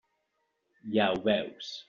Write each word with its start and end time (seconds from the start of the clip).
Ja 0.97 1.11
ho 1.13 1.21
veus. 1.29 1.73